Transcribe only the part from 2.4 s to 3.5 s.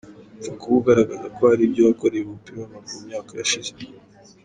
w’amaguru mu myaka